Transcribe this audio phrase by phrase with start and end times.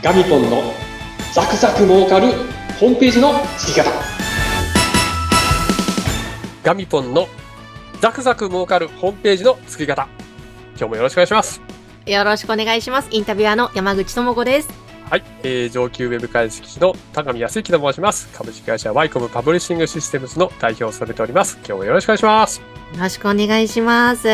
[0.00, 0.62] ガミポンの
[1.34, 2.28] ザクザク儲かる
[2.78, 3.90] ホームページの作り方
[6.62, 7.26] ガミポンの
[8.00, 10.06] ザクザク儲かるホームページの作り方。
[10.76, 11.60] 今日もよろしくお願いします。
[12.06, 13.08] よろしくお願いします。
[13.10, 14.68] インタビュアーの山口智子です。
[15.10, 18.28] はい、えー、上級ウェブ解析士の高見康之と申します。
[18.32, 21.56] 株式会社ワイコムパブリッシングシステムズの代表を務めております。
[21.66, 22.60] 今日もよろしくお願いします。
[22.60, 22.66] よ
[23.00, 24.28] ろしくお願いします。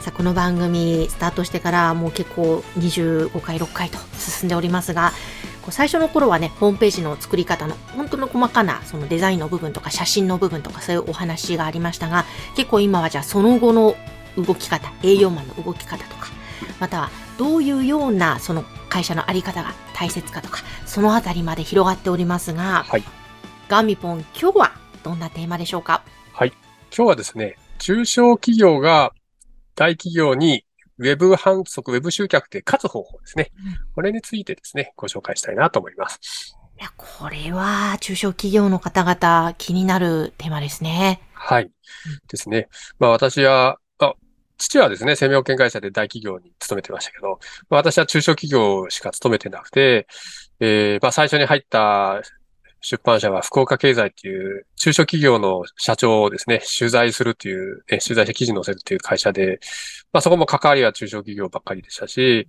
[0.00, 5.12] さあ、この番組スタートしてからもう結構25回、6回と進んでおりますが、
[5.62, 12.24] こう最初の頃はね、ホームページの作り方の本当の細かなそのデザインの部分とか写真の部分とかそういうお話がありましたが、
[12.56, 13.96] 結構今はじゃあその後の
[14.36, 16.28] 動き方、営業マンの動き方とか、
[16.78, 23.02] またはどういうようなその会社のあり方が大切かとか、そのあたりまで広がっておりますが、はい。
[23.68, 26.02] ガミポン今日はどんなテーマでしょうか？
[26.32, 26.52] はい。
[26.96, 29.12] 今日はですね、中小企業が
[29.78, 30.64] 大企業に
[30.98, 33.52] ウェブ販促、ウェブ集客で勝つ方法ですね。
[33.94, 36.56] これについてですね、ご紹介したいなと思います。
[36.76, 41.20] いや、これは中小企業の方々気になるテーマですね。
[41.32, 41.70] はい。
[42.28, 42.68] ですね。
[42.98, 44.14] まあ私は、あ
[44.56, 47.38] 父はですね、生命保険会社で大企業に勤めてましたけど、
[47.70, 50.08] まあ、私は中小企業しか勤めてなくて、
[50.58, 52.20] えーまあ最初に入った
[52.80, 59.60] 出版社は福岡経済っていう中小企業の社長をですね、取材するっていう、え取材して記事載せるっていう会社で、
[60.12, 62.46] まあそこも関わりは中小企業ばっかりでしたし、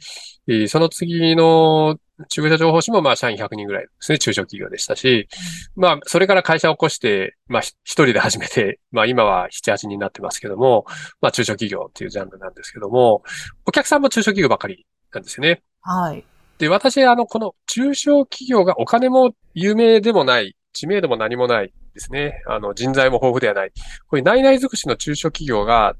[0.68, 5.28] その次の中古車情報誌もまあ社員100人ぐらいですね、中小企業でしたし、
[5.76, 10.86] まあそれから会社を起こして、まあ一人で始めて、まあ今は7、8人になってますけども、
[11.22, 13.24] まあ中小企業っていうジャンルなんですけども、
[13.66, 15.64] お客さんも中小企業ばっかりなんですよね。
[15.82, 16.24] はい。
[16.60, 22.44] で、私、あの、この中小企業がお金も有名でもない、知名度も何もないですね。
[22.48, 23.72] あの、人材も豊富ではない。
[24.08, 25.96] こういう内々尽くしの中小企業が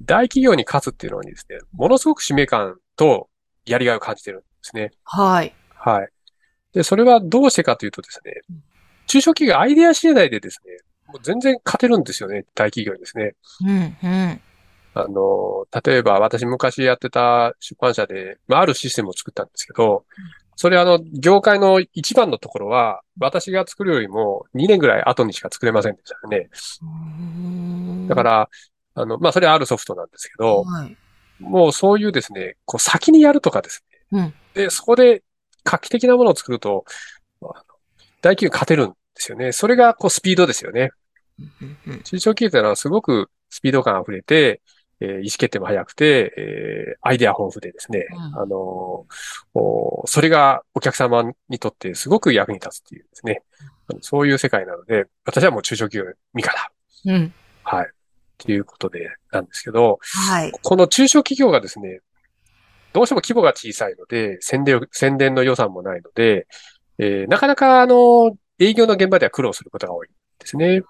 [0.00, 3.28] 大企業に勝つっていうのにですね、ものすごく使命感と
[3.66, 4.92] やりがいを感じてるんですね。
[5.02, 5.52] はい。
[5.74, 6.08] はい。
[6.72, 8.32] で、それはどうしてかというとですね、
[9.06, 10.76] 中小企業アイデア次第でですね、
[11.08, 13.34] もう全然勝てるんですよね、大企業にですね。
[13.66, 14.40] うん、うん。
[14.94, 20.04] あの、例えば私昔やってた出版社で、まあ、あるシステムを作ったんですけど、
[20.56, 26.48] それあの、業界の一番のところは、私が作るよりも2年ぐらい後にしか作れませんでしたね。
[28.08, 28.48] だから、
[28.94, 30.96] あの、まあ、それはあるソフトなんですけど、はい。
[31.40, 34.20] もうそういうですね、こう先にやるとかですね。
[34.20, 35.22] うんで、そこで
[35.64, 36.84] 画期的なものを作ると、
[38.22, 39.52] 大企業に勝てるんですよね。
[39.52, 40.90] それがこうスピードですよね。
[42.04, 44.62] 中小企業というのはすごくスピード感溢れて、
[45.04, 49.06] えー意思決定も早くて、えーアイデア豊富でですね、うんあの
[50.06, 53.42] それがお客様にとってすごく役に立つっていうですね、
[53.88, 56.72] あのそういう世界なので、私はもう中小企業味方。
[57.06, 57.32] うん。
[57.62, 57.86] はい。
[57.86, 57.88] っ
[58.38, 60.52] ていうことでなんですけど、はい。
[60.62, 62.00] この中小企業がですね、
[62.92, 66.46] どうしても規模が小さいので、宣伝、宣伝の予算もないので、
[66.98, 70.82] えーなかなかあの、営業の現場では苦労することが多いですね。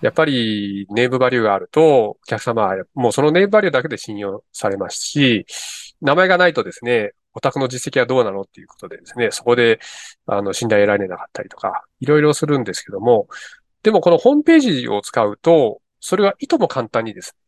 [0.00, 5.46] やっぱりネームバリューがあると、お客様はもうそのネームバリューだけで信用されますし、
[6.00, 9.80] 名前がないとですね、お宅の実績はどうなのっていうことでですね、そこで、
[10.26, 13.28] あの、信頼得られなかったりとか、いろいろするんですけども、
[13.82, 17.40] でもこのホームページを使うと、それはいとも簡単にですね、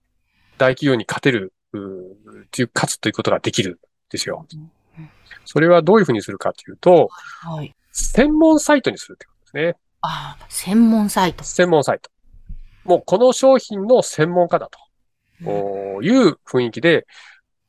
[0.58, 3.78] 大企業に勝てる、っていう、勝つということができるん
[4.10, 4.46] ですよ。
[5.44, 7.74] それはどういうふうにするかというと、はい。
[7.92, 9.76] 専門サイトにするということですね。
[10.02, 11.44] ああ、専門サイト。
[11.44, 12.10] 専門サイト。
[12.90, 14.78] もうこの商品の専門家だと。
[16.02, 17.06] いう雰囲気で、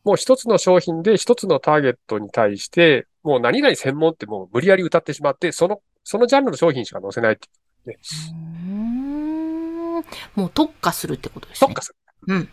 [0.04, 7.48] もう一つの商品で一つのターゲットに対して、もう何々専門ってもう無理やり歌ってしまって、その、そのジャンルの商品しか載せないって
[7.92, 9.94] いううーん
[10.36, 11.68] もう特化するってことですね。
[11.68, 11.94] 特化す
[12.28, 12.36] る。
[12.36, 12.50] うん。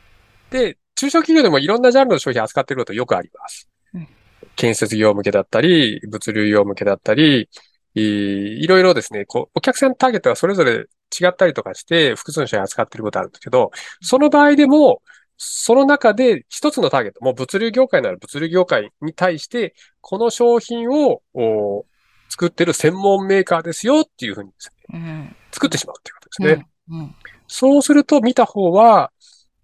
[0.51, 3.69] で、中小企業でもいろんなジャンルの商品扱ってることよくあります。
[3.95, 4.09] うん
[4.57, 7.49] 建設業向けだったり、物流業向けだったり、
[7.99, 13.71] いいろいろですね、こう、お客さんのターゲットがそれぞれ違ったりとかして、複数の商品扱ってることあるんですけど、
[14.01, 15.03] その場合でも、
[15.37, 21.87] その中で一つのターゲット、もう物流業界なら物流業界に対して、この商品をお
[22.29, 25.37] 作ってる専門メーカーですよっていうふうにですね、うん。
[25.53, 26.67] 作ってしまうっていうことですね。
[26.91, 27.01] うん。
[27.01, 27.15] うん。
[27.47, 29.13] そうすると見た方は、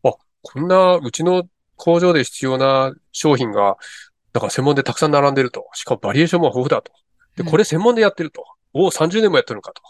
[0.04, 1.44] あ、こんなうちの
[1.76, 3.76] 工場で必要な商品が、
[4.32, 5.66] だから専門でたくさん並んでると。
[5.74, 6.92] しかもバリエーションも豊富だと。
[7.36, 8.44] で、うんこれ専門でやってると。
[8.72, 9.82] おお、30年もやってるのかと。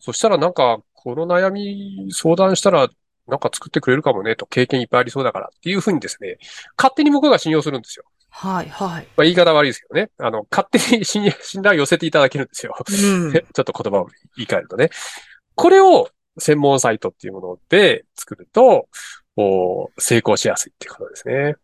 [0.00, 2.88] そしたらなんか、この悩み相談したら、
[3.26, 6.38] なんか作ってくれるかもねと、経験いっぱいありそうだからっていうふうにですね、
[6.76, 8.04] 勝手に向こうが信用するんですよ。
[8.30, 9.08] はい、はい。
[9.16, 10.10] まあ、言い方悪いですけどね。
[10.18, 12.74] あの、勝手に信頼 信頼を寄せていただけるんですよ。
[12.78, 12.92] う
[13.28, 14.90] ん ちょっと言葉を言い換えるとね。
[15.54, 18.88] これを専門サイトっていうもので作ると、
[19.36, 21.34] お成功しやすいっていうことですね。
[21.34, 21.56] なる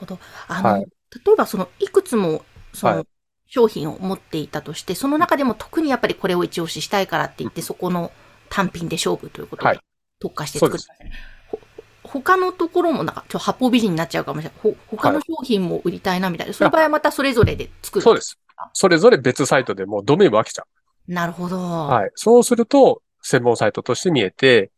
[0.00, 0.18] ほど。
[0.48, 0.86] あの、はい
[1.24, 2.42] 例えばその、いくつも、
[2.72, 3.06] その、はい
[3.54, 8.10] 商品を持っていたとして、その中でも特にやっぱりこれを一押ししたいからって言って、そこの
[8.48, 9.82] 単品で勝負ということはいで
[10.20, 11.12] 特化して作ってますね。
[11.48, 11.58] ほ
[12.02, 14.58] 他のところもなんか、ちょ、八方美人になっちゃうかもしれない。
[14.62, 16.54] ほ他の商品も売りたいなみたいな。
[16.54, 18.02] その場合はまたそれぞれで作る。
[18.02, 18.38] そうです。
[18.72, 20.64] それぞれ別サイトでもうドメイン分けちゃ
[21.06, 21.58] なるほど。
[21.58, 21.60] う。
[21.60, 22.10] はい。
[22.14, 24.70] そうすると、専門サイトとして見えて、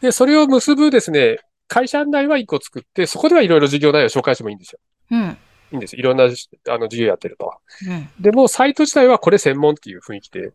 [0.00, 4.78] で、それを結ぶですね、会社内は1個作って、そこではいろいろ事業内容を紹介してもいいんですよ。
[5.10, 5.36] うん。
[5.72, 6.00] いいんですよ。
[6.00, 7.52] いろんな、あの、事業やってると。
[7.88, 8.08] うん。
[8.20, 10.52] でも、サイト自体はこれ専門っていう雰囲気で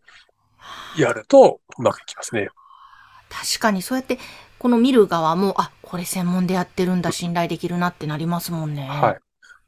[0.98, 2.50] やるとうまくいきますね。
[3.30, 4.20] 確かにそうやって、
[4.60, 8.88] この見る側も、あ、これ専門でやってるんだ、信頼できるなってなりますもんね。
[8.88, 9.18] はい。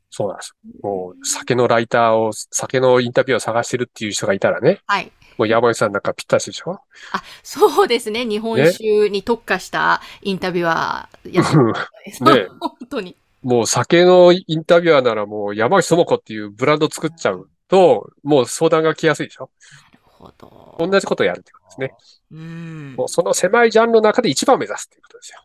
[0.10, 0.56] そうなんです。
[0.82, 5.12] もう、酒のライターを、酒のインタビューを探してるっていう人がいたらね、はい。
[5.38, 6.80] もう山内さんなんかぴったしでしょ？
[7.12, 8.26] あ、そうですね。
[8.26, 13.16] 日本酒に特化したインタビュアーやってるんですね 本当に。
[13.48, 19.50] もう酒のインタビュアーならもう山内智子っていうブランド作っちゃうと、もう相談が来やすいでしょ？
[19.84, 20.76] なるほど。
[20.78, 21.94] 同じことをやるってことですね。
[22.32, 22.96] うん。
[22.98, 25.40] もうその狭いジャンルの中で一番目指すっていうことですよ。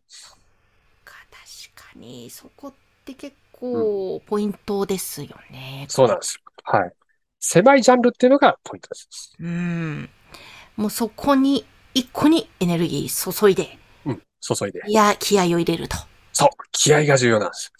[1.04, 1.14] か
[1.74, 2.72] 確かに、そこっ
[3.04, 5.86] て結構ポイントですよね。
[5.88, 6.52] そうなんですよ。
[6.64, 6.92] はい。
[7.38, 9.32] 狭いジャンルっていうのがポイントです。
[9.38, 10.10] うん。
[10.74, 11.64] もうそこに、
[11.94, 14.22] 一個にエネルギー注いで、うん。
[14.40, 14.82] 注いで。
[14.88, 15.96] いや、気合を入れると。
[16.32, 16.48] そう。
[16.72, 17.72] 気合が重要なんです。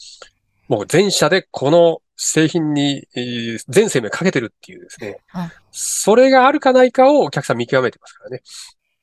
[0.68, 5.18] もう全社でこの製品に、えー全生命かけてるっていうですね。
[5.34, 8.42] うんそれがあるかないかをお客さん見極めてますからね。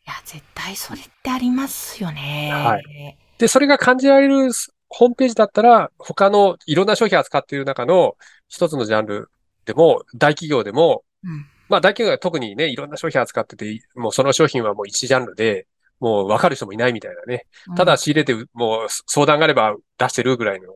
[0.05, 2.51] いや、絶対それってありますよね。
[2.53, 4.51] はいで、それが感じられる
[4.89, 8.15] ホームページだったら、他のいろんな商品扱っている中の
[8.49, 9.31] 一つのジャンル
[9.65, 11.47] でも、大企業でも、うん。
[11.69, 15.67] まあ大企業は特にね、いろんな商品扱ってて、もうその商品はもう一ジャンルで、
[15.99, 17.45] もう分かる人もいないみたいなね。
[17.75, 20.73] ただ仕入れて、もう相談があれば出してるぐらいの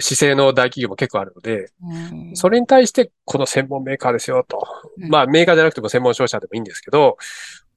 [0.00, 4.66] 姿勢の大企業も結構あるので、うん、それに対してこの専門メーカーですよと。
[4.98, 7.16] うんまあメーカーじゃなくても専門商社でもいいんですけど、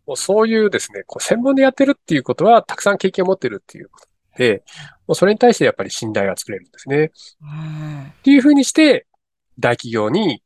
[0.05, 4.07] もうそういうですね、こう専門でやってるっていうことはたくさん経験を持ってるっていうこと
[4.37, 4.63] で、
[5.07, 7.11] もうそれに対してやっぱり信頼が作れるんですね。
[7.41, 8.03] うん。
[8.19, 9.05] っていうふうにして、
[9.59, 10.41] 大企業に、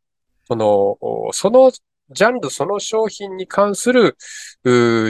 [0.48, 1.72] その、おその
[2.10, 4.18] ジャンル、その商品に関する、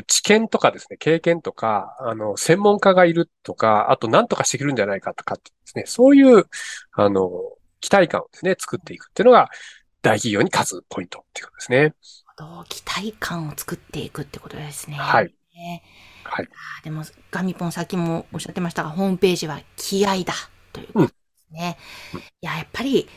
[0.08, 6.46] 知見とかですね、経験とか、あの、専門家がいるとか、あと何とかしてくるんじゃないかとかってですね、そういう、
[6.94, 7.30] あの、
[7.80, 9.50] 期待感をですね、作っていくっていうのが、
[10.02, 11.94] 大企業に勝つポイントっていうことですね。
[12.70, 14.98] 期待感を作っていくってことですね。
[14.98, 15.84] はいね
[16.24, 16.48] はい。
[16.84, 20.34] でも、ガミポンさっきもおっしゃってましたが、ホームページは気合だ
[20.72, 21.14] ということで
[21.50, 21.78] すね。
[22.14, 23.10] うんいや、やっぱり、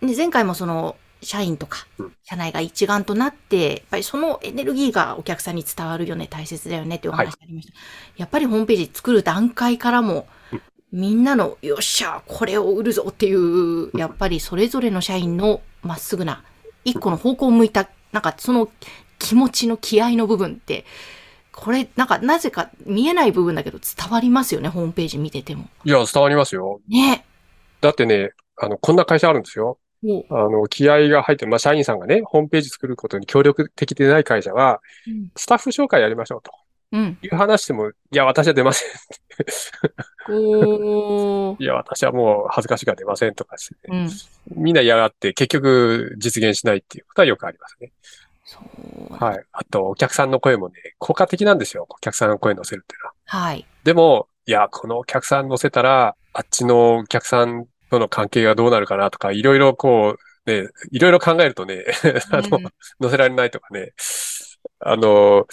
[0.00, 7.74] ね、前回もその、社員とかうん、社内が一丸となって、やっぱりそのエネルギーがお客さんに伝わるよね、大切だよねっていうお話ありました。
[8.16, 10.62] やっぱりホームページ作る段階からもうん、
[10.92, 16.44] みんなの、よっしゃ、これを売るぞっていう、やっぱりそれぞれの社員のまっすぐな、
[16.84, 18.70] 一個の方向を向いた、なんかその
[19.18, 20.84] 気持ちの気合の部分って、
[21.52, 25.68] これ、なんか、なぜか見えない部分だけど伝わりますよね、ホームページ見てても。
[25.84, 26.80] いや、伝わりますよ。
[26.88, 27.24] ね。
[27.80, 29.78] だってね、あの、こんな会社あるんですよ。
[30.30, 35.30] あの、気合が入ってる、まあ、社員さんがね、ホームページ作ることに協力的でない会社は、うん。
[35.36, 36.52] スタッフ紹介やりましょうと
[36.92, 37.18] うん。
[37.20, 38.88] いう話しても、いや、私は出ません。
[41.58, 44.08] いや、私はもう恥ずかしいから出ませんとかですね。
[44.54, 44.62] うん。
[44.62, 47.92] みんな嫌がって結局実現しないっていうことはよくありますね。
[48.44, 48.60] そ
[49.10, 49.14] う。
[49.14, 49.44] はい。
[49.52, 51.86] あと、お客さんの声もね、効果的なんですよ。
[51.88, 53.12] お客さんの声乗せるっていうのは。
[53.26, 53.66] はい。
[53.84, 60.16] でも、いや、このお客さん乗せたら、あっちのお客さんとの関係がどうなるかなとか、いろいろこ
[60.46, 61.84] う、ね、いろいろ考えるとね、
[62.30, 62.64] あの、うん
[63.00, 63.92] 乗せられないとかね、
[64.80, 65.46] あの、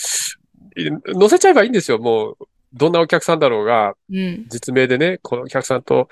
[0.77, 1.99] い乗せちゃえばいいんですよ。
[1.99, 2.37] もう、
[2.73, 4.45] どんなお客さんだろうが、うん。
[4.49, 6.09] 実名でね、このお客さんと、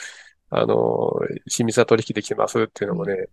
[0.49, 1.11] あの、
[1.47, 3.27] 親密な取引できてますっていうのもね、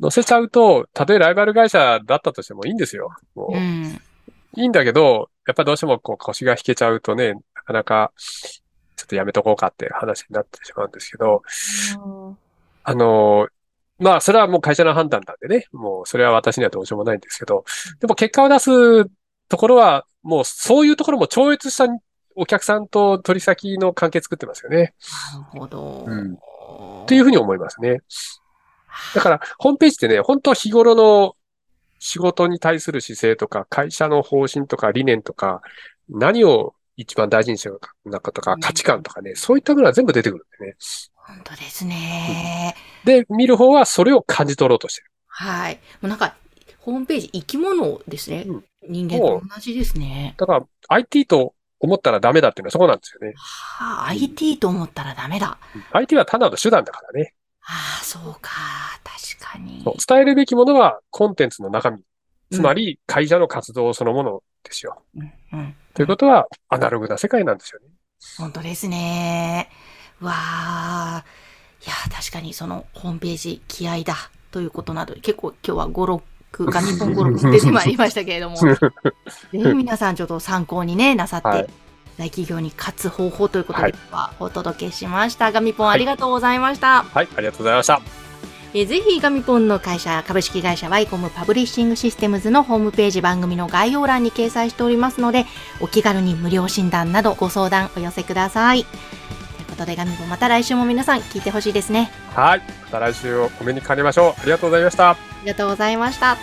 [0.00, 3.10] 載せちゃうと、たとえライバル会社だったとしてもいいんですよ。
[3.34, 4.00] もううん。
[4.56, 8.12] いいんだけど、やっぱどうしてもこう腰が引けちゃうとね、なかなか、
[8.96, 11.42] ちょっとやめとこうかって話になってしまうんですけど、
[12.84, 13.48] あの、
[13.98, 17.64] まあ、それはもう会社の判断なんでね、もうそれは私にはどうしようもないんですけど、
[18.00, 19.06] でも結果を出す
[19.48, 21.86] ところは、もうそういうところも超越した
[22.34, 24.94] お客さんと取り先の関係作ってますよね。
[25.32, 26.04] なるほど。
[26.06, 26.38] うん
[27.04, 28.00] っていうふうに思いますね。
[29.14, 31.36] だから、ホームページってね、本当は日頃の
[31.98, 35.62] 仕事に対する姿勢とか、会社の方針とか理念とか、
[36.08, 40.76] 何を一番大事にしてるのかとか、価値観とかね、そういったものは全部出てくるんでね。
[41.14, 42.74] 本当ですね。
[43.04, 45.10] で、見る方はそれを感じ取ろうとしてる。
[45.26, 45.74] はい。
[46.00, 46.34] もうなんか、
[46.80, 48.44] ホームページ生き物ですね。
[48.46, 50.34] うん人間と同じですね。
[50.38, 53.34] だから、IT と思ったらダメだっていうのはそこなんですよね。
[53.36, 55.58] はあ、IT と思ったらダメだ。
[55.92, 57.34] IT は単なる手段だからね。
[57.62, 58.50] ああ、そうか。
[59.02, 59.84] 確かに。
[59.84, 61.98] 伝えるべきものはコンテンツの中身。
[62.50, 65.02] つまり会社の活動そのものですよ。
[65.16, 67.86] うんうんということはアナログな世界なんですよね。
[68.36, 69.70] 本当ですね。
[70.20, 71.24] わあ。
[71.82, 74.14] いや、確かにそのホームページ、気合だ
[74.50, 76.22] ということなど、結構今日は語
[76.52, 78.76] 録、ガミポン語録出てまいりましたけれども、 ぜ
[79.52, 81.66] ひ皆さんちょっと参考にね、なさって、はい
[82.18, 85.52] 大企業に勝つ方法ということはいで、はお届けしました。
[85.52, 87.02] ガミポンありがとうございました。
[87.02, 88.25] はい、ありがとうございました。
[88.78, 95.46] えーぜひガミポンの会社株式会社ワイコムパブリッシングシステムズのホームページ番組の概要欄に掲載しておりますので
[95.80, 98.92] お気軽に無料診断などご相談お寄せくださいと
[99.62, 104.40] いうことでガミポンまた来週も皆さん聞いてほしいですねはい、また来週お目にかかりましょう。
[104.42, 105.10] ありがとうございました。
[105.12, 106.36] ありがとうございました